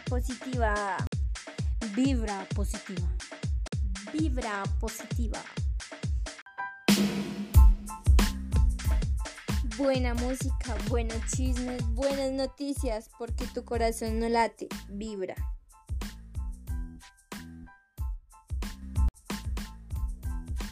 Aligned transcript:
Positiva. 0.00 0.96
Vibra 1.94 2.46
positiva. 2.54 3.08
Vibra 4.12 4.62
positiva. 4.80 5.38
Buena 9.76 10.14
música, 10.14 10.76
buenos 10.88 11.16
chismes, 11.34 11.82
buenas 11.94 12.32
noticias, 12.32 13.08
porque 13.18 13.46
tu 13.46 13.64
corazón 13.64 14.18
no 14.18 14.28
late, 14.28 14.68
vibra. 14.88 15.34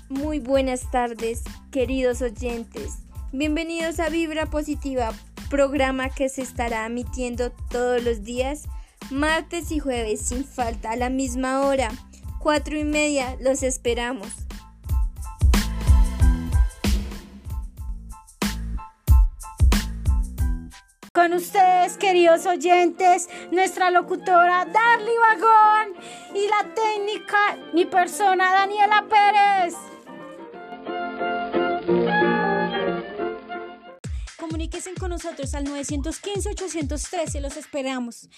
Muy 0.09 0.41
buenas 0.41 0.91
tardes, 0.91 1.43
queridos 1.71 2.23
oyentes. 2.23 2.99
Bienvenidos 3.33 4.01
a 4.01 4.09
Vibra 4.09 4.47
Positiva, 4.47 5.13
programa 5.49 6.11
que 6.11 6.29
se 6.29 6.43
estará 6.43 6.87
emitiendo 6.87 7.51
todos 7.71 8.03
los 8.03 8.23
días, 8.23 8.69
martes 9.11 9.71
y 9.73 9.79
jueves, 9.79 10.21
sin 10.21 10.45
falta, 10.45 10.93
a 10.93 10.97
la 10.97 11.11
misma 11.11 11.67
hora, 11.67 11.91
cuatro 12.39 12.79
y 12.79 12.85
media. 12.85 13.37
Los 13.41 13.63
esperamos. 13.63 14.29
Con 21.13 21.35
ustedes, 21.35 21.99
queridos 21.99 22.47
oyentes, 22.47 23.29
nuestra 23.51 23.91
locutora 23.91 24.65
Darly 24.65 25.13
Vagón 25.21 25.95
y 26.35 26.49
la 26.49 26.75
técnica, 26.75 27.59
mi 27.75 27.85
persona 27.85 28.51
Daniela 28.53 29.07
Pérez. 29.09 29.75
Comuníquense 34.39 34.95
con 34.95 35.11
nosotros 35.11 35.55
al 35.55 35.67
915-813, 35.67 37.41
los 37.41 37.57
esperamos. 37.59 38.29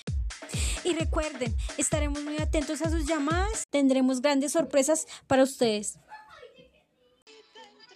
Y 0.84 0.92
recuerden, 0.92 1.56
estaremos 1.78 2.22
muy 2.22 2.36
atentos 2.36 2.82
a 2.82 2.90
sus 2.90 3.06
llamadas, 3.06 3.66
tendremos 3.70 4.20
grandes 4.20 4.52
sorpresas 4.52 5.06
para 5.26 5.42
ustedes. 5.42 5.98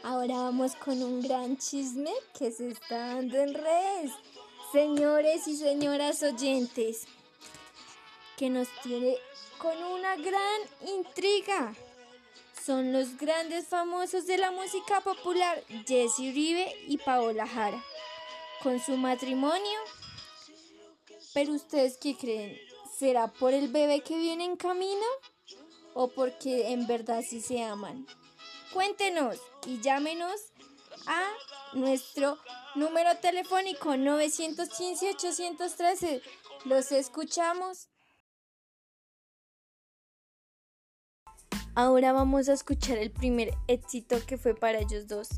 Ahora 0.03 0.37
vamos 0.37 0.75
con 0.75 1.03
un 1.03 1.21
gran 1.21 1.59
chisme 1.59 2.11
que 2.39 2.51
se 2.51 2.71
está 2.71 3.15
dando 3.15 3.37
en 3.37 3.53
redes. 3.53 4.13
Señores 4.73 5.47
y 5.47 5.57
señoras 5.57 6.23
oyentes, 6.23 7.07
que 8.39 8.49
nos 8.49 8.69
tiene 8.83 9.17
con 9.59 9.77
una 9.83 10.17
gran 10.17 10.61
intriga. 10.87 11.75
Son 12.65 12.93
los 12.93 13.19
grandes 13.19 13.67
famosos 13.67 14.27
de 14.27 14.39
la 14.39 14.51
música 14.51 15.03
popular, 15.03 15.63
Jesse 15.87 16.21
Uribe 16.21 16.75
y 16.87 16.97
Paola 16.99 17.47
Jara, 17.47 17.83
con 18.63 18.81
su 18.81 18.97
matrimonio. 18.97 19.79
Pero 21.35 21.53
ustedes 21.53 21.99
qué 21.99 22.17
creen? 22.17 22.68
¿Será 22.99 23.29
por 23.29 23.55
el 23.55 23.69
bebé 23.69 24.01
que 24.01 24.19
viene 24.19 24.45
en 24.45 24.57
camino? 24.57 25.07
¿O 25.95 26.09
porque 26.09 26.73
en 26.73 26.89
verdad 26.89 27.23
sí 27.23 27.41
se 27.41 27.63
aman? 27.63 28.05
Cuéntenos 28.73 29.39
y 29.67 29.81
llámenos 29.81 30.53
a 31.07 31.23
nuestro 31.75 32.39
número 32.75 33.17
telefónico 33.19 33.91
915-813. 33.91 36.23
Los 36.65 36.91
escuchamos. 36.91 37.89
Ahora 41.77 42.13
vamos 42.13 42.49
a 42.49 42.55
escuchar 42.55 42.99
el 42.99 43.13
primer 43.13 43.55
éxito 43.69 44.17
que 44.27 44.39
fue 44.39 44.57
para 44.57 44.81
ellos 44.81 45.07
dos. 45.07 45.29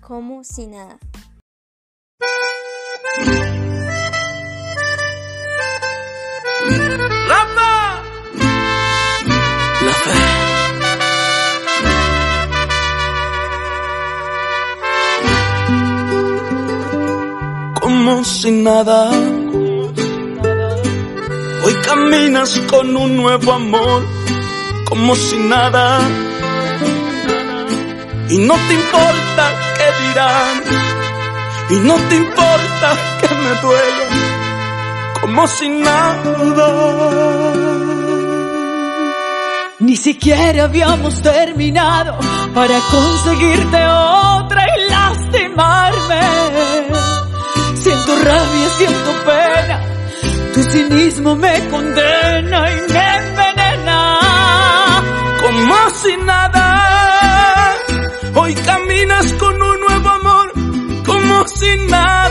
Como 0.00 0.42
si 0.42 0.68
nada. 0.68 0.98
La. 6.68 7.38
Como 17.80 18.24
si 18.24 18.50
nada. 18.50 19.10
Hoy 21.64 21.74
caminas 21.84 22.60
con 22.70 22.96
un 22.96 23.16
nuevo 23.16 23.52
amor, 23.52 24.02
como 24.88 25.14
si 25.14 25.36
nada. 25.36 26.00
Y 28.30 28.38
no 28.38 28.54
te 28.54 28.74
importa 28.74 29.44
qué 29.76 29.86
dirán, 30.06 30.62
y 31.70 31.74
no 31.86 31.94
te 32.08 32.16
importa 32.16 32.96
que 33.20 33.28
me 33.34 33.60
duela, 33.62 34.07
como 35.20 35.46
si 35.46 35.68
nada. 35.68 36.68
Ni 39.80 39.96
siquiera 39.96 40.64
habíamos 40.64 41.22
terminado 41.22 42.18
para 42.54 42.78
conseguirte 42.90 43.86
otra 43.86 44.66
y 44.76 44.90
lastimarme. 44.90 46.20
Siento 47.74 48.16
rabia, 48.16 48.70
siento 48.76 49.10
pena, 49.24 49.80
tu 50.52 50.62
cinismo 50.62 51.36
me 51.36 51.68
condena 51.68 52.70
y 52.72 52.92
me 52.92 53.16
envenena. 53.18 54.18
como 55.40 55.90
si 55.90 56.16
nada. 56.18 57.76
Hoy 58.34 58.54
caminas 58.54 59.32
con 59.34 59.62
un 59.62 59.80
nuevo 59.80 60.08
amor, 60.08 60.52
como 61.06 61.48
si 61.48 61.76
nada. 61.88 62.27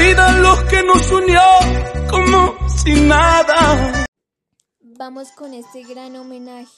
Olvidan 0.00 0.42
los 0.42 0.64
que 0.64 0.82
nos 0.82 1.10
unió, 1.10 1.42
como 2.08 2.56
si 2.70 3.02
nada. 3.02 4.06
Vamos 4.80 5.30
con 5.32 5.52
este 5.52 5.82
gran 5.82 6.16
homenaje 6.16 6.72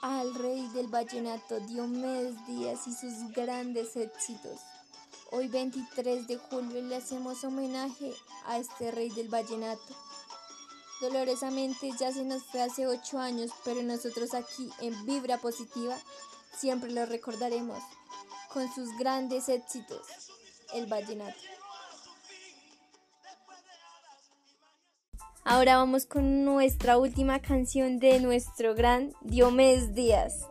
al 0.00 0.32
rey 0.36 0.68
del 0.68 0.86
vallenato 0.86 1.58
Diomedes 1.58 2.36
Díaz 2.46 2.86
y 2.86 2.94
sus 2.94 3.28
grandes 3.34 3.96
éxitos. 3.96 4.60
Hoy 5.32 5.48
23 5.48 6.28
de 6.28 6.36
julio 6.36 6.80
le 6.80 6.94
hacemos 6.94 7.42
homenaje 7.42 8.14
a 8.46 8.58
este 8.58 8.92
rey 8.92 9.10
del 9.10 9.28
vallenato. 9.28 9.96
Dolorosamente 11.00 11.90
ya 11.98 12.12
se 12.12 12.22
nos 12.22 12.44
fue 12.44 12.62
hace 12.62 12.86
8 12.86 13.18
años, 13.18 13.50
pero 13.64 13.82
nosotros 13.82 14.32
aquí 14.34 14.70
en 14.80 15.06
Vibra 15.06 15.38
Positiva 15.38 15.96
siempre 16.56 16.92
lo 16.92 17.04
recordaremos 17.04 17.82
con 18.52 18.72
sus 18.72 18.96
grandes 18.96 19.48
éxitos, 19.48 20.06
el 20.72 20.86
vallenato. 20.86 21.53
Ahora 25.46 25.76
vamos 25.76 26.06
con 26.06 26.46
nuestra 26.46 26.96
última 26.96 27.38
canción 27.38 27.98
de 27.98 28.18
nuestro 28.18 28.74
gran 28.74 29.12
Diomedes 29.20 29.94
Díaz. 29.94 30.48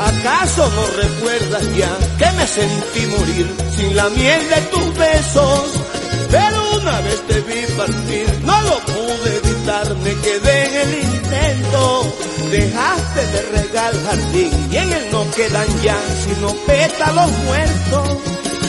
¿Acaso 0.00 0.70
no 0.70 0.86
recuerdas 1.02 1.64
ya 1.76 1.96
que 2.18 2.32
me 2.36 2.46
sentí 2.46 3.06
morir 3.06 3.54
sin 3.76 3.96
la 3.96 4.08
miel 4.10 4.48
de 4.48 4.60
tus 4.70 4.96
besos? 4.96 5.64
Pero 6.30 6.80
una 6.80 7.00
vez 7.00 7.26
te 7.26 7.40
vi 7.40 7.66
partir, 7.76 8.40
no 8.44 8.62
lo 8.62 8.78
pude 8.80 9.36
evitar, 9.36 9.94
me 9.96 10.14
quedé 10.14 10.66
en 10.66 10.88
el 10.88 11.04
intento. 11.04 12.14
Dejaste 12.50 13.26
de 13.26 13.42
regar 13.58 13.92
jardín 14.04 14.68
y 14.70 14.76
en 14.76 14.92
él 14.92 15.06
no 15.12 15.30
quedan 15.32 15.82
ya 15.82 15.98
sino 16.24 16.54
pétalos 16.66 17.30
muertos. 17.44 18.08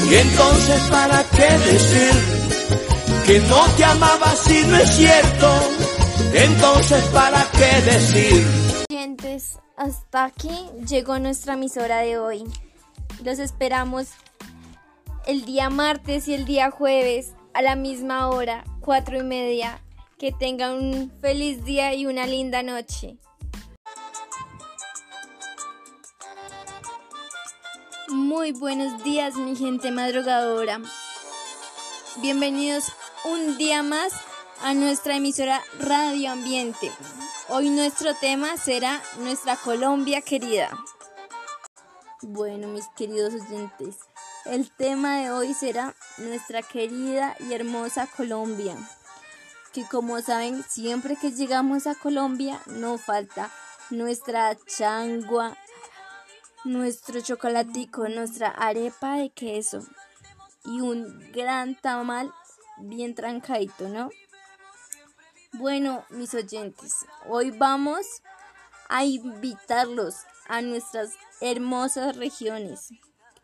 Y 0.10 0.16
entonces, 0.16 0.82
¿para 0.90 1.24
qué 1.24 1.72
decir? 1.72 2.40
que 3.30 3.40
no 3.42 3.64
te 3.78 3.84
amaba 3.84 4.34
si 4.44 4.64
no 4.64 4.78
es 4.78 4.90
cierto. 4.90 5.50
Entonces, 6.34 7.04
¿para 7.14 7.46
qué 7.52 7.92
decir? 7.92 8.69
Hasta 9.80 10.26
aquí 10.26 10.52
llegó 10.86 11.20
nuestra 11.20 11.54
emisora 11.54 12.00
de 12.00 12.18
hoy. 12.18 12.44
Los 13.24 13.40
esperamos 13.40 14.10
el 15.26 15.46
día 15.46 15.70
martes 15.70 16.28
y 16.28 16.34
el 16.34 16.44
día 16.44 16.70
jueves 16.70 17.32
a 17.54 17.62
la 17.62 17.78
misma 17.78 18.28
hora, 18.28 18.66
cuatro 18.82 19.18
y 19.18 19.24
media. 19.24 19.82
Que 20.18 20.34
tengan 20.34 20.74
un 20.74 21.12
feliz 21.22 21.64
día 21.64 21.94
y 21.94 22.06
una 22.06 22.28
linda 22.28 22.62
noche. 22.62 23.16
Muy 28.10 28.52
buenos 28.52 29.02
días, 29.06 29.36
mi 29.36 29.56
gente 29.56 29.92
madrugadora. 29.92 30.82
Bienvenidos 32.22 32.92
un 33.24 33.58
día 33.58 33.82
más 33.82 34.12
a 34.62 34.74
nuestra 34.74 35.16
emisora 35.16 35.64
Radio 35.80 36.32
Ambiente. 36.32 36.92
Hoy 37.52 37.72
nuestro 37.72 38.14
tema 38.14 38.58
será 38.58 39.02
nuestra 39.18 39.56
Colombia 39.56 40.22
querida. 40.22 40.70
Bueno, 42.22 42.68
mis 42.68 42.88
queridos 42.90 43.34
oyentes, 43.34 43.96
el 44.46 44.70
tema 44.70 45.18
de 45.18 45.32
hoy 45.32 45.56
será 45.56 45.96
nuestra 46.20 46.62
querida 46.62 47.36
y 47.40 47.54
hermosa 47.54 48.06
Colombia. 48.06 48.78
Que 49.74 49.84
como 49.84 50.22
saben, 50.22 50.64
siempre 50.70 51.16
que 51.16 51.32
llegamos 51.32 51.88
a 51.88 51.96
Colombia 51.96 52.62
no 52.68 53.00
falta 53.00 53.50
nuestra 53.90 54.56
changua, 54.68 55.58
nuestro 56.66 57.20
chocolatico, 57.20 58.08
nuestra 58.10 58.50
arepa 58.50 59.16
de 59.16 59.32
queso 59.32 59.80
y 60.66 60.82
un 60.82 61.32
gran 61.32 61.74
tamal 61.74 62.32
bien 62.78 63.16
trancadito, 63.16 63.90
¿no? 63.90 64.12
Bueno, 65.54 66.06
mis 66.12 66.36
oyentes, 66.36 67.08
hoy 67.28 67.50
vamos 67.50 68.06
a 68.88 69.04
invitarlos 69.04 70.16
a 70.48 70.62
nuestras 70.62 71.16
hermosas 71.42 72.16
regiones, 72.18 72.90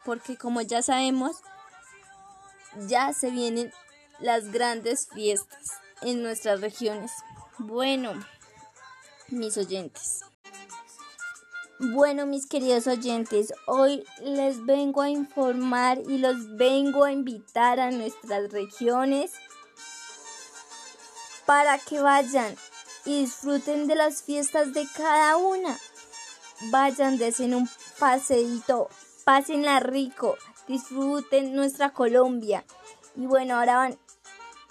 porque 0.06 0.38
como 0.38 0.62
ya 0.62 0.84
sabemos, 0.84 1.38
ya 2.88 3.12
se 3.12 3.32
vienen 3.32 3.74
las 4.20 4.52
grandes 4.52 5.08
fiestas 5.14 5.72
en 6.04 6.22
nuestras 6.22 6.62
regiones. 6.62 7.12
Bueno, 7.58 8.14
mis 9.30 9.58
oyentes. 9.58 10.22
Bueno, 11.80 12.28
mis 12.28 12.46
queridos 12.46 12.86
oyentes, 12.86 13.52
hoy 13.66 14.06
les 14.22 14.64
vengo 14.64 15.02
a 15.02 15.10
informar 15.10 16.00
y 16.08 16.20
los 16.20 16.56
vengo 16.56 17.04
a 17.04 17.12
invitar 17.12 17.80
a 17.80 17.90
nuestras 17.90 18.52
regiones 18.52 19.32
para 21.46 21.78
que 21.78 22.00
vayan 22.00 22.56
y 23.06 23.22
disfruten 23.22 23.88
de 23.88 23.96
las 23.96 24.24
fiestas 24.24 24.74
de 24.74 24.88
cada 24.96 25.38
una. 25.38 25.78
Vayan, 26.72 27.18
desen 27.18 27.54
un 27.54 27.70
paseíto, 28.00 28.90
pásenla 29.24 29.80
rico, 29.80 30.38
disfruten 30.68 31.56
nuestra 31.56 31.92
Colombia. 31.92 32.66
Y 33.16 33.28
bueno, 33.28 33.58
ahora 33.58 33.78
van, 33.78 34.00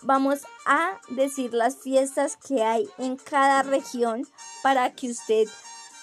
vamos 0.02 0.40
a 0.66 1.00
decir 1.08 1.54
las 1.54 1.76
fiestas 1.76 2.36
que 2.36 2.62
hay 2.62 2.88
en 2.98 3.16
cada 3.16 3.62
región 3.62 4.26
para 4.62 4.92
que 4.94 5.10
usted 5.10 5.48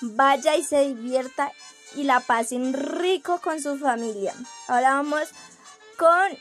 vaya 0.02 0.56
y 0.56 0.64
se 0.64 0.88
divierta 0.88 1.52
y 1.96 2.04
la 2.04 2.20
pasen 2.22 2.74
rico 2.74 3.40
con 3.42 3.62
su 3.62 3.78
familia. 3.78 4.34
Ahora 4.68 4.96
vamos 4.96 5.30
con 5.98 6.38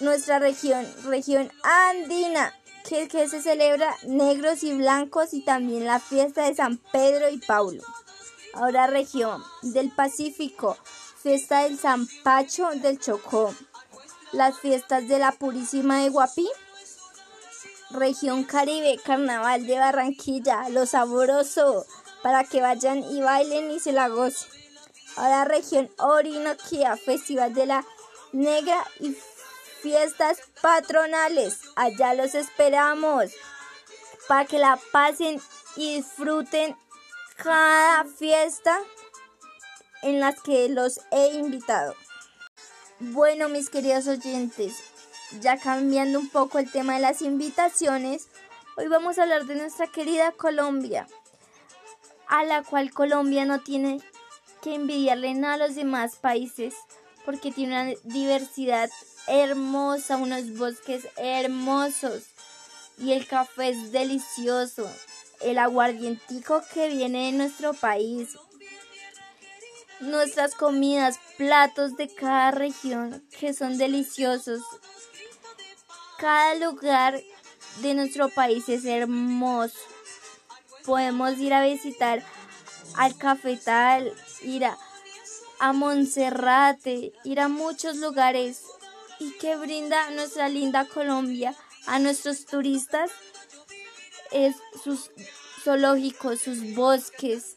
nuestra 0.00 0.38
región, 0.38 0.86
región 1.04 1.50
andina 1.62 2.54
que, 2.88 3.28
se 3.28 3.42
celebra 3.42 3.94
negros 4.04 4.62
y 4.62 4.74
blancos 4.74 5.32
y 5.34 5.42
también 5.42 5.84
la 5.84 6.00
fiesta 6.00 6.44
de 6.44 6.54
San 6.54 6.78
Pedro 6.78 7.28
y 7.28 7.38
Paulo. 7.38 7.82
Ahora 8.54 8.86
región 8.86 9.42
del 9.62 9.90
Pacífico, 9.90 10.76
fiesta 11.22 11.62
del 11.64 11.78
San 11.78 12.08
Pacho 12.24 12.68
del 12.76 12.98
Chocó, 12.98 13.54
las 14.32 14.58
fiestas 14.58 15.06
de 15.08 15.18
la 15.18 15.32
Purísima 15.32 16.02
de 16.02 16.08
Guapí, 16.08 16.48
región 17.90 18.44
Caribe, 18.44 19.00
Carnaval 19.04 19.66
de 19.66 19.78
Barranquilla, 19.78 20.68
lo 20.68 20.86
sabroso, 20.86 21.86
para 22.22 22.44
que 22.44 22.60
vayan 22.60 23.02
y 23.12 23.20
bailen 23.20 23.70
y 23.70 23.80
se 23.80 23.92
la 23.92 24.08
gocen. 24.08 24.48
Ahora 25.16 25.44
región 25.44 25.90
Orinoquía, 25.98 26.96
Festival 26.96 27.52
de 27.54 27.66
la 27.66 27.84
Negra 28.32 28.84
y 29.00 29.16
fiestas 29.82 30.38
patronales. 30.60 31.60
Allá 31.76 32.14
los 32.14 32.34
esperamos 32.34 33.32
para 34.28 34.44
que 34.44 34.58
la 34.58 34.78
pasen 34.92 35.40
y 35.76 35.96
disfruten 35.96 36.76
cada 37.36 38.04
fiesta 38.04 38.78
en 40.02 40.20
las 40.20 40.40
que 40.40 40.68
los 40.68 41.00
he 41.10 41.34
invitado. 41.34 41.94
Bueno, 43.00 43.48
mis 43.48 43.70
queridos 43.70 44.06
oyentes, 44.06 44.82
ya 45.40 45.58
cambiando 45.58 46.18
un 46.18 46.28
poco 46.28 46.58
el 46.58 46.70
tema 46.70 46.94
de 46.94 47.00
las 47.00 47.22
invitaciones, 47.22 48.28
hoy 48.76 48.88
vamos 48.88 49.18
a 49.18 49.22
hablar 49.22 49.46
de 49.46 49.56
nuestra 49.56 49.86
querida 49.86 50.32
Colombia, 50.32 51.06
a 52.28 52.44
la 52.44 52.62
cual 52.62 52.92
Colombia 52.92 53.44
no 53.44 53.60
tiene 53.60 54.00
que 54.62 54.74
envidiarle 54.74 55.34
nada 55.34 55.54
a 55.54 55.68
los 55.68 55.74
demás 55.74 56.16
países 56.16 56.74
porque 57.24 57.50
tiene 57.50 57.80
una 57.80 58.00
diversidad 58.04 58.90
hermosa, 59.26 60.16
unos 60.16 60.56
bosques 60.56 61.06
hermosos 61.16 62.24
y 63.00 63.12
el 63.12 63.26
café 63.26 63.70
es 63.70 63.92
delicioso. 63.92 64.88
El 65.40 65.58
aguardientico 65.58 66.62
que 66.72 66.88
viene 66.88 67.26
de 67.26 67.32
nuestro 67.32 67.72
país. 67.72 68.36
Nuestras 70.00 70.54
comidas, 70.54 71.18
platos 71.38 71.96
de 71.96 72.14
cada 72.14 72.50
región 72.50 73.22
que 73.38 73.54
son 73.54 73.78
deliciosos. 73.78 74.62
Cada 76.18 76.54
lugar 76.56 77.20
de 77.80 77.94
nuestro 77.94 78.28
país 78.28 78.68
es 78.68 78.84
hermoso. 78.84 79.78
Podemos 80.84 81.38
ir 81.38 81.54
a 81.54 81.64
visitar 81.64 82.22
al 82.96 83.16
cafetal, 83.16 84.12
ir 84.42 84.66
a, 84.66 84.76
a 85.58 85.72
Monserrate, 85.72 87.12
ir 87.24 87.40
a 87.40 87.48
muchos 87.48 87.96
lugares 87.96 88.62
y 89.20 89.32
que 89.32 89.54
brinda 89.54 90.10
nuestra 90.10 90.48
linda 90.48 90.86
Colombia 90.86 91.54
a 91.86 91.98
nuestros 91.98 92.46
turistas 92.46 93.10
es 94.32 94.56
sus 94.82 95.10
zoológicos, 95.62 96.40
sus 96.40 96.74
bosques, 96.74 97.56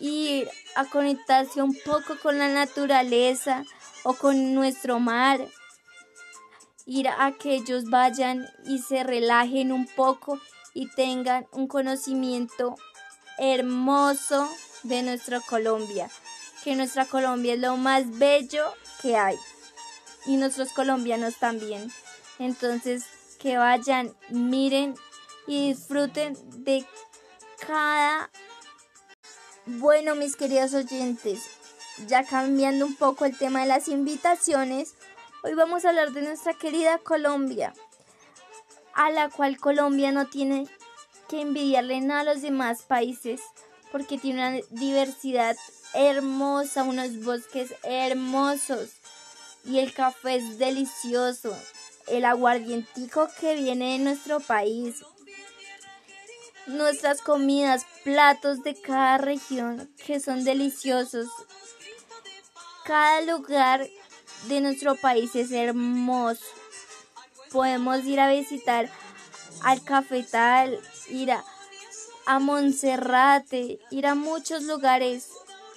ir 0.00 0.48
a 0.74 0.86
conectarse 0.86 1.62
un 1.62 1.76
poco 1.84 2.18
con 2.20 2.38
la 2.38 2.48
naturaleza 2.48 3.64
o 4.02 4.14
con 4.14 4.54
nuestro 4.54 4.98
mar, 4.98 5.46
ir 6.86 7.08
a 7.08 7.32
que 7.32 7.54
ellos 7.54 7.84
vayan 7.90 8.48
y 8.64 8.78
se 8.78 9.04
relajen 9.04 9.72
un 9.72 9.86
poco 9.86 10.40
y 10.72 10.88
tengan 10.88 11.46
un 11.52 11.68
conocimiento 11.68 12.76
hermoso 13.36 14.48
de 14.84 15.02
nuestra 15.02 15.40
Colombia, 15.40 16.08
que 16.64 16.76
nuestra 16.76 17.04
Colombia 17.04 17.54
es 17.54 17.60
lo 17.60 17.76
más 17.76 18.18
bello 18.18 18.72
que 19.02 19.16
hay 19.16 19.36
y 20.26 20.36
nuestros 20.36 20.72
colombianos 20.72 21.36
también. 21.36 21.90
Entonces, 22.38 23.04
que 23.38 23.56
vayan, 23.56 24.14
miren 24.30 24.94
y 25.46 25.68
disfruten 25.68 26.36
de 26.64 26.84
cada... 27.66 28.30
Bueno, 29.66 30.14
mis 30.14 30.36
queridos 30.36 30.72
oyentes, 30.72 31.42
ya 32.06 32.24
cambiando 32.24 32.86
un 32.86 32.96
poco 32.96 33.24
el 33.26 33.36
tema 33.36 33.60
de 33.60 33.66
las 33.66 33.88
invitaciones, 33.88 34.94
hoy 35.42 35.54
vamos 35.54 35.84
a 35.84 35.90
hablar 35.90 36.12
de 36.12 36.22
nuestra 36.22 36.54
querida 36.54 36.98
Colombia, 36.98 37.74
a 38.94 39.10
la 39.10 39.28
cual 39.28 39.58
Colombia 39.58 40.10
no 40.10 40.26
tiene 40.26 40.66
que 41.28 41.42
envidiarle 41.42 42.00
nada 42.00 42.20
a 42.20 42.34
los 42.34 42.42
demás 42.42 42.82
países 42.82 43.42
porque 43.92 44.16
tiene 44.16 44.40
una 44.40 44.66
diversidad 44.70 45.56
hermosa, 45.92 46.82
unos 46.82 47.22
bosques 47.22 47.74
hermosos 47.82 48.97
y 49.68 49.78
el 49.78 49.92
café 49.92 50.36
es 50.36 50.58
delicioso. 50.58 51.56
El 52.06 52.24
aguardientico 52.24 53.28
que 53.38 53.54
viene 53.54 53.92
de 53.92 53.98
nuestro 53.98 54.40
país. 54.40 55.02
Nuestras 56.66 57.20
comidas, 57.20 57.86
platos 58.02 58.62
de 58.62 58.74
cada 58.74 59.18
región 59.18 59.90
que 60.04 60.20
son 60.20 60.44
deliciosos. 60.44 61.28
Cada 62.84 63.20
lugar 63.22 63.86
de 64.48 64.60
nuestro 64.62 64.96
país 64.96 65.34
es 65.34 65.52
hermoso. 65.52 66.44
Podemos 67.52 68.04
ir 68.04 68.20
a 68.20 68.30
visitar 68.30 68.90
al 69.62 69.82
cafetal, 69.82 70.78
ir 71.10 71.32
a, 71.32 71.44
a 72.26 72.38
Monserrate, 72.38 73.80
ir 73.90 74.06
a 74.06 74.14
muchos 74.14 74.62
lugares 74.62 75.28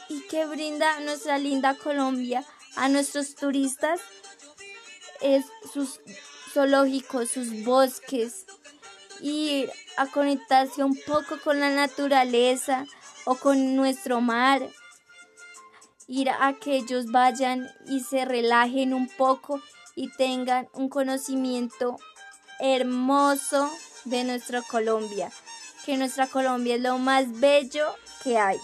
y 0.08 0.22
que 0.28 0.46
brinda 0.46 1.00
nuestra 1.02 1.38
linda 1.38 1.76
Colombia 1.76 2.46
a 2.76 2.90
nuestros 2.90 3.36
turistas 3.36 4.00
es 5.22 5.46
sus 5.74 6.00
zoológicos, 6.54 7.30
sus 7.30 7.64
bosques, 7.64 8.46
ir 9.22 9.72
a 9.98 10.08
conectarse 10.08 10.84
un 10.84 10.98
poco 11.06 11.40
con 11.44 11.60
la 11.60 11.70
naturaleza 11.70 12.86
o 13.26 13.36
con 13.36 13.76
nuestro 13.76 14.22
mar, 14.22 14.68
ir 16.08 16.30
a 16.30 16.54
que 16.54 16.76
ellos 16.76 17.12
vayan 17.12 17.70
y 17.88 18.02
se 18.02 18.26
relajen 18.26 18.94
un 18.94 19.08
poco 19.08 19.62
y 19.96 20.10
tengan 20.12 20.68
un 20.74 20.90
conocimiento 20.90 21.98
hermoso 22.60 23.70
de 24.06 24.24
nuestra 24.24 24.62
Colombia, 24.62 25.32
que 25.86 25.98
nuestra 25.98 26.28
Colombia 26.28 26.76
es 26.76 26.82
lo 26.82 26.98
más 26.98 27.40
bello 27.40 27.86
que 28.24 28.38
hay 28.38 28.58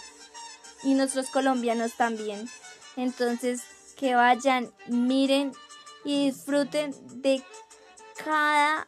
y 0.83 0.93
nuestros 0.93 1.29
colombianos 1.29 1.93
también. 1.93 2.49
Entonces, 2.95 3.61
que 3.97 4.15
vayan, 4.15 4.71
miren 4.87 5.51
y 6.05 6.27
disfruten 6.27 6.93
de 7.21 7.43
cada... 8.23 8.87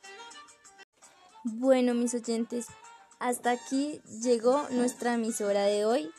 Bueno, 1.43 1.93
mis 1.93 2.13
oyentes, 2.13 2.67
hasta 3.19 3.51
aquí 3.51 4.01
llegó 4.21 4.67
nuestra 4.69 5.15
emisora 5.15 5.63
de 5.63 5.85
hoy. 5.85 6.11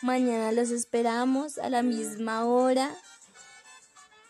Mañana 0.00 0.50
los 0.50 0.70
esperamos 0.70 1.58
a 1.58 1.68
la 1.68 1.82
misma 1.82 2.46
hora. 2.46 2.90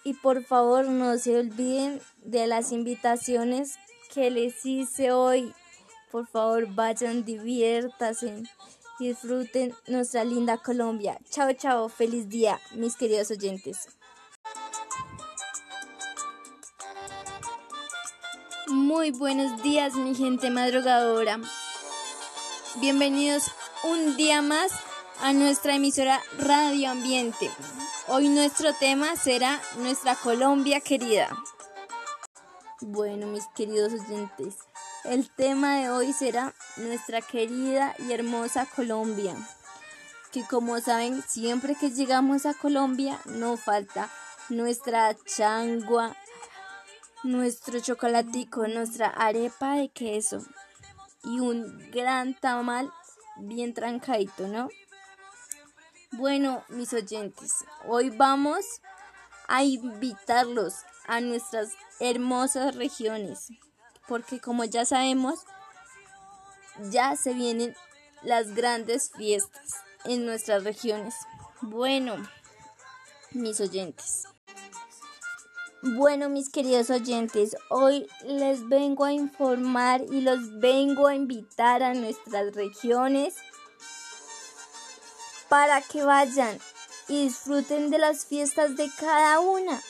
Y 0.04 0.14
por 0.14 0.44
favor 0.44 0.88
no 0.88 1.16
se 1.16 1.38
olviden 1.38 2.00
de 2.16 2.46
las 2.48 2.72
invitaciones 2.72 3.78
que 4.12 4.30
les 4.30 4.66
hice 4.66 5.12
hoy. 5.12 5.54
Por 6.10 6.26
favor 6.26 6.66
vayan, 6.74 7.24
diviértanse 7.24 8.42
disfruten 9.08 9.74
nuestra 9.86 10.24
linda 10.24 10.58
Colombia. 10.58 11.18
Chao, 11.30 11.52
chao, 11.52 11.88
feliz 11.88 12.28
día, 12.28 12.60
mis 12.74 12.96
queridos 12.96 13.30
oyentes. 13.30 13.88
Muy 18.68 19.10
buenos 19.10 19.62
días, 19.62 19.94
mi 19.94 20.14
gente 20.14 20.50
madrugadora. 20.50 21.40
Bienvenidos 22.80 23.50
un 23.84 24.16
día 24.16 24.40
más 24.40 24.72
a 25.20 25.32
nuestra 25.32 25.74
emisora 25.74 26.20
Radio 26.38 26.90
Ambiente. 26.90 27.50
Hoy 28.08 28.28
nuestro 28.28 28.72
tema 28.74 29.16
será 29.16 29.60
nuestra 29.78 30.14
Colombia 30.14 30.80
querida. 30.80 31.28
Bueno, 32.80 33.26
mis 33.26 33.46
queridos 33.54 33.92
oyentes, 33.92 34.56
el 35.04 35.28
tema 35.30 35.76
de 35.76 35.90
hoy 35.90 36.12
será 36.12 36.54
nuestra 36.76 37.20
querida 37.20 37.94
y 37.98 38.12
hermosa 38.12 38.66
Colombia. 38.66 39.34
Que 40.30 40.44
como 40.44 40.80
saben, 40.80 41.22
siempre 41.22 41.74
que 41.74 41.90
llegamos 41.90 42.46
a 42.46 42.54
Colombia 42.54 43.20
no 43.26 43.56
falta 43.56 44.08
nuestra 44.48 45.14
changua, 45.26 46.16
nuestro 47.22 47.80
chocolatico, 47.80 48.66
nuestra 48.68 49.08
arepa 49.08 49.76
de 49.76 49.88
queso 49.90 50.42
y 51.24 51.40
un 51.40 51.90
gran 51.90 52.34
tamal 52.34 52.90
bien 53.36 53.74
trancadito, 53.74 54.48
¿no? 54.48 54.68
Bueno, 56.12 56.64
mis 56.68 56.92
oyentes, 56.92 57.64
hoy 57.86 58.10
vamos 58.10 58.64
a 59.48 59.64
invitarlos 59.64 60.74
a 61.06 61.20
nuestras 61.20 61.70
hermosas 62.00 62.74
regiones, 62.76 63.48
porque 64.08 64.40
como 64.40 64.64
ya 64.64 64.84
sabemos, 64.84 65.40
ya 66.90 67.16
se 67.16 67.34
vienen 67.34 67.74
las 68.22 68.54
grandes 68.54 69.10
fiestas 69.16 69.74
en 70.04 70.26
nuestras 70.26 70.64
regiones. 70.64 71.14
Bueno, 71.60 72.16
mis 73.32 73.60
oyentes. 73.60 74.24
Bueno, 75.82 76.28
mis 76.28 76.48
queridos 76.48 76.90
oyentes, 76.90 77.56
hoy 77.68 78.06
les 78.24 78.68
vengo 78.68 79.04
a 79.04 79.12
informar 79.12 80.02
y 80.12 80.20
los 80.20 80.60
vengo 80.60 81.08
a 81.08 81.16
invitar 81.16 81.82
a 81.82 81.92
nuestras 81.92 82.54
regiones 82.54 83.34
para 85.48 85.82
que 85.82 86.04
vayan 86.04 86.56
y 87.08 87.24
disfruten 87.24 87.90
de 87.90 87.98
las 87.98 88.24
fiestas 88.26 88.76
de 88.76 88.88
cada 88.96 89.40
una. 89.40 89.82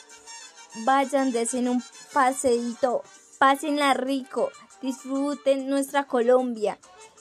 Vayan, 0.83 1.31
desen 1.31 1.69
un 1.69 1.83
paseíto, 2.11 3.03
pásenla 3.43 3.93
rico, 3.93 4.53
disfruten 4.81 5.67
nuestra 5.67 6.07
Colombia. 6.07 6.79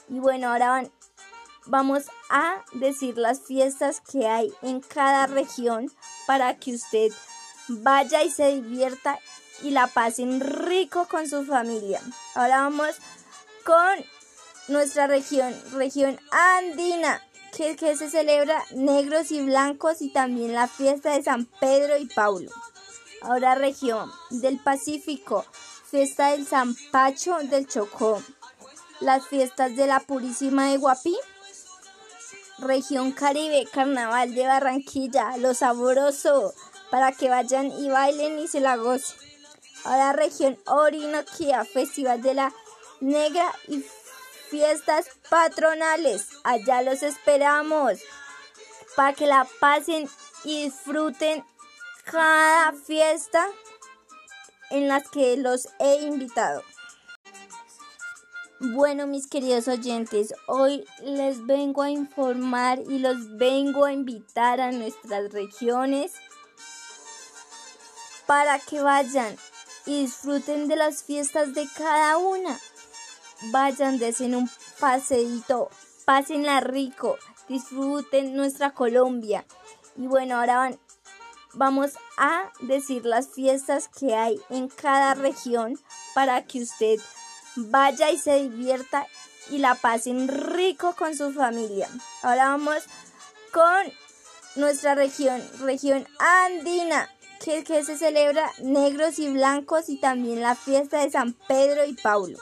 Y 0.08 0.20
bueno, 0.20 0.50
ahora 0.50 0.68
van, 0.68 0.92
vamos 1.66 2.04
a 2.30 2.62
decir 2.74 3.18
las 3.18 3.40
fiestas 3.40 4.00
que 4.00 4.28
hay 4.28 4.54
en 4.62 4.82
cada 4.82 5.26
región 5.26 5.90
para 6.28 6.56
que 6.60 6.76
usted 6.76 7.10
vaya 7.66 8.22
y 8.22 8.30
se 8.30 8.54
divierta 8.54 9.18
y 9.64 9.70
la 9.70 9.88
pasen 9.88 10.38
rico 10.38 11.08
con 11.10 11.28
su 11.28 11.44
familia. 11.44 12.00
Ahora 12.36 12.58
vamos 12.58 12.94
con 13.64 14.04
nuestra 14.68 15.08
región, 15.08 15.52
región 15.72 16.20
andina 16.30 17.20
que, 17.50 17.96
se 17.96 18.08
celebra 18.08 18.62
negros 18.76 19.32
y 19.32 19.42
blancos 19.42 20.00
y 20.00 20.12
también 20.12 20.52
la 20.52 20.68
fiesta 20.68 21.16
de 21.16 21.24
San 21.24 21.46
Pedro 21.58 21.96
y 21.98 22.06
Paulo. 22.06 22.52
Ahora 23.22 23.56
región 23.56 24.08
del 24.30 24.60
Pacífico, 24.60 25.44
fiesta 25.92 26.30
del 26.30 26.46
San 26.46 26.74
Pacho 26.90 27.36
del 27.42 27.68
Chocó, 27.68 28.22
las 29.00 29.28
fiestas 29.28 29.76
de 29.76 29.86
la 29.86 30.00
Purísima 30.00 30.70
de 30.70 30.78
Guapí, 30.78 31.14
región 32.56 33.12
Caribe, 33.12 33.68
Carnaval 33.70 34.34
de 34.34 34.46
Barranquilla, 34.46 35.36
lo 35.36 35.52
sabroso, 35.52 36.54
para 36.90 37.12
que 37.12 37.28
vayan 37.28 37.70
y 37.78 37.90
bailen 37.90 38.38
y 38.38 38.48
se 38.48 38.60
la 38.60 38.76
gocen. 38.76 39.18
Ahora 39.84 40.14
región 40.14 40.58
Orinoquía, 40.64 41.62
Festival 41.66 42.22
de 42.22 42.34
la 42.34 42.54
Negra 43.00 43.52
y 43.68 43.84
fiestas 44.48 45.10
patronales. 45.28 46.28
Allá 46.42 46.80
los 46.80 47.02
esperamos 47.02 47.98
para 48.96 49.12
que 49.12 49.26
la 49.26 49.46
pasen 49.60 50.08
y 50.44 50.64
disfruten 50.64 51.44
cada 52.04 52.72
fiesta 52.72 53.46
en 54.72 54.88
las 54.88 55.08
que 55.08 55.36
los 55.36 55.68
he 55.78 56.02
invitado. 56.02 56.62
Bueno, 58.58 59.06
mis 59.06 59.26
queridos 59.26 59.68
oyentes, 59.68 60.34
hoy 60.46 60.84
les 61.02 61.46
vengo 61.46 61.82
a 61.82 61.90
informar 61.90 62.80
y 62.80 62.98
los 62.98 63.36
vengo 63.36 63.84
a 63.84 63.92
invitar 63.92 64.60
a 64.60 64.72
nuestras 64.72 65.32
regiones 65.32 66.12
para 68.26 68.58
que 68.58 68.80
vayan 68.80 69.36
y 69.86 70.02
disfruten 70.02 70.68
de 70.68 70.76
las 70.76 71.02
fiestas 71.02 71.54
de 71.54 71.68
cada 71.76 72.18
una 72.18 72.58
vayan, 73.50 73.98
desen 73.98 74.34
un 74.34 74.50
paseíto, 74.78 75.70
pásenla 76.04 76.60
rico, 76.60 77.18
disfruten 77.48 78.36
nuestra 78.36 78.72
Colombia. 78.72 79.44
Y 79.96 80.06
bueno, 80.06 80.36
ahora 80.36 80.56
van, 80.58 80.78
vamos 81.54 81.92
a 82.16 82.50
decir 82.60 83.04
las 83.04 83.28
fiestas 83.28 83.88
que 83.88 84.14
hay 84.14 84.40
en 84.50 84.68
cada 84.68 85.14
región 85.14 85.78
para 86.14 86.44
que 86.44 86.62
usted 86.62 86.98
vaya 87.56 88.10
y 88.10 88.18
se 88.18 88.42
divierta 88.42 89.06
y 89.50 89.58
la 89.58 89.74
pasen 89.74 90.28
rico 90.28 90.94
con 90.96 91.16
su 91.16 91.32
familia. 91.32 91.88
Ahora 92.22 92.50
vamos 92.50 92.82
con 93.52 93.92
nuestra 94.56 94.94
región, 94.94 95.42
región 95.60 96.06
andina, 96.18 97.08
que, 97.42 97.64
que 97.64 97.84
se 97.84 97.98
celebra 97.98 98.50
negros 98.62 99.18
y 99.18 99.30
blancos 99.30 99.88
y 99.88 99.98
también 99.98 100.42
la 100.42 100.54
fiesta 100.54 101.00
de 101.00 101.10
San 101.10 101.32
Pedro 101.32 101.84
y 101.84 101.94
Paulo. 101.94 102.38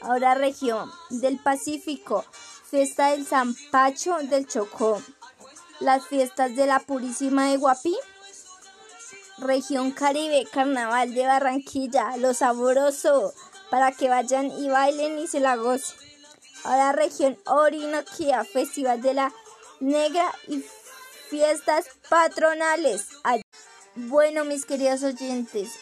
Ahora 0.00 0.34
región 0.34 0.90
del 1.08 1.38
Pacífico, 1.38 2.24
fiesta 2.68 3.10
del 3.12 3.26
San 3.26 3.54
Pacho 3.70 4.16
del 4.18 4.46
Chocó, 4.46 5.00
las 5.80 6.06
fiestas 6.06 6.56
de 6.56 6.66
la 6.66 6.80
Purísima 6.80 7.48
de 7.48 7.56
Guapí, 7.56 7.96
región 9.38 9.90
Caribe, 9.92 10.46
Carnaval 10.50 11.14
de 11.14 11.26
Barranquilla, 11.26 12.16
lo 12.16 12.34
sabroso, 12.34 13.32
para 13.70 13.92
que 13.92 14.08
vayan 14.08 14.50
y 14.50 14.68
bailen 14.68 15.18
y 15.18 15.26
se 15.26 15.40
la 15.40 15.56
gocen. 15.56 15.96
Ahora 16.64 16.92
región 16.92 17.38
Orinoquía, 17.46 18.44
Festival 18.44 19.02
de 19.02 19.14
la 19.14 19.32
Negra 19.80 20.32
y 20.48 20.64
fiestas 21.28 21.86
patronales. 22.08 23.08
Bueno, 23.96 24.44
mis 24.44 24.64
queridos 24.64 25.02
oyentes, 25.02 25.72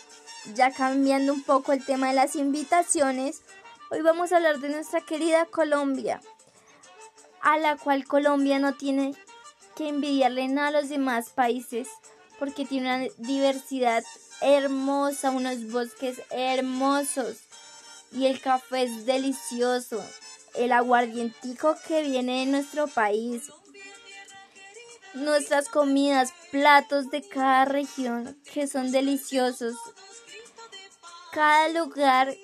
ya 0.55 0.73
cambiando 0.73 1.33
un 1.33 1.43
poco 1.43 1.73
el 1.73 1.85
tema 1.85 2.09
de 2.09 2.15
las 2.15 2.37
invitaciones, 2.37 3.43
Hoy 3.93 4.01
vamos 4.01 4.33
a 4.33 4.37
hablar 4.37 4.59
de 4.61 4.71
nuestra 4.71 5.03
querida 5.03 5.45
Colombia, 5.45 6.23
a 7.43 7.59
la 7.59 7.77
cual 7.77 8.07
Colombia 8.07 8.59
no 8.59 8.73
tiene 8.75 9.15
que 9.77 9.87
envidiarle 9.87 10.49
nada 10.49 10.69
a 10.69 10.81
los 10.81 10.89
demás 10.89 11.29
países 11.29 11.89
porque 12.43 12.65
tiene 12.65 12.97
una 12.97 13.15
diversidad 13.19 14.03
hermosa, 14.41 15.31
unos 15.31 15.71
bosques 15.71 16.21
hermosos 16.31 17.37
y 18.11 18.27
el 18.27 18.41
café 18.41 18.83
es 18.83 19.07
delicioso, 19.07 20.05
el 20.57 20.73
aguardientico 20.73 21.77
que 21.87 22.03
viene 22.03 22.41
de 22.41 22.47
nuestro 22.47 22.89
país, 22.89 23.45
nuestras 25.15 25.69
comidas, 25.69 26.33
platos 26.51 27.13
de 27.13 27.23
cada 27.23 27.65
región 27.65 28.37
que 28.53 28.67
son 28.67 28.91
deliciosos. 28.91 29.77
Cada 31.31 31.69
lugar 31.69 32.35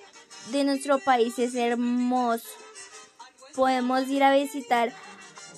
de 0.53 0.63
nuestro 0.63 1.01
país 1.01 1.41
es 1.41 1.57
hermoso. 1.57 2.47
Podemos 3.57 4.07
ir 4.07 4.23
a 4.23 4.33
visitar 4.33 4.93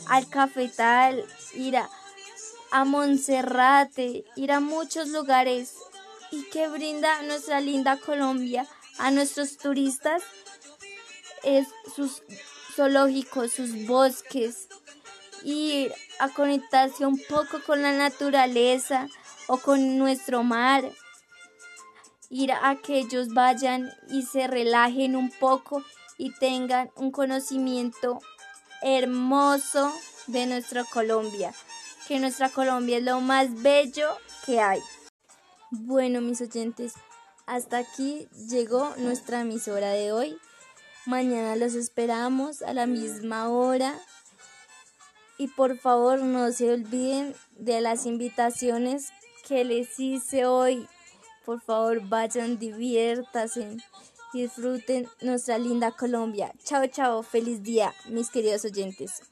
al 0.08 0.30
Cafetal, 0.30 1.26
ir 1.52 1.76
a, 1.76 1.90
a 2.70 2.84
Monserrate, 2.84 4.24
ir 4.36 4.52
a 4.52 4.60
muchos 4.60 5.08
lugares 5.08 5.74
y 6.30 6.44
que 6.50 6.68
brinda 6.68 7.22
nuestra 7.22 7.60
linda 7.60 7.96
Colombia 7.96 8.66
a 8.98 9.10
nuestros 9.10 9.56
turistas 9.56 10.22
es 11.42 11.68
sus 11.94 12.22
zoológicos, 12.74 13.52
sus 13.52 13.86
bosques, 13.86 14.68
ir 15.42 15.92
a 16.18 16.28
conectarse 16.28 17.06
un 17.06 17.20
poco 17.28 17.62
con 17.64 17.82
la 17.82 17.92
naturaleza, 17.92 19.08
o 19.50 19.58
con 19.58 19.98
nuestro 19.98 20.44
mar. 20.44 20.88
Ir 22.28 22.52
a 22.52 22.76
que 22.76 22.98
ellos 22.98 23.34
vayan 23.34 23.90
y 24.08 24.22
se 24.22 24.46
relajen 24.46 25.16
un 25.16 25.28
poco 25.30 25.82
y 26.18 26.32
tengan 26.34 26.92
un 26.94 27.10
conocimiento 27.10 28.20
hermoso 28.80 29.92
de 30.28 30.46
nuestra 30.46 30.84
Colombia, 30.84 31.52
que 32.10 32.18
nuestra 32.18 32.48
Colombia 32.48 32.98
es 32.98 33.04
lo 33.04 33.20
más 33.20 33.62
bello 33.62 34.08
que 34.44 34.58
hay. 34.58 34.80
Bueno, 35.70 36.20
mis 36.20 36.40
oyentes, 36.40 36.94
hasta 37.46 37.78
aquí 37.78 38.26
llegó 38.48 38.92
nuestra 38.96 39.42
emisora 39.42 39.90
de 39.90 40.10
hoy. 40.10 40.36
Mañana 41.06 41.54
los 41.54 41.74
esperamos 41.74 42.62
a 42.62 42.72
la 42.72 42.86
misma 42.86 43.48
hora. 43.48 43.96
Y 45.38 45.46
por 45.46 45.78
favor 45.78 46.20
no 46.20 46.50
se 46.50 46.72
olviden 46.72 47.32
de 47.52 47.80
las 47.80 48.06
invitaciones 48.06 49.10
que 49.46 49.64
les 49.64 50.00
hice 50.00 50.46
hoy. 50.46 50.88
Por 51.46 51.60
favor 51.60 52.00
vayan, 52.08 52.58
diviértanse, 52.58 53.76
disfruten 54.32 55.08
nuestra 55.20 55.58
linda 55.58 55.92
Colombia. 55.92 56.52
Chao, 56.64 56.84
chao, 56.88 57.22
feliz 57.22 57.62
día, 57.62 57.94
mis 58.08 58.30
queridos 58.30 58.64
oyentes. 58.64 59.22